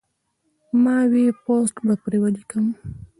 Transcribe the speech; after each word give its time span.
ما 0.83 0.97
وې 1.11 1.25
پوسټ 1.43 1.75
به 1.85 1.93
پرې 2.03 2.17
وليکم 2.21 2.65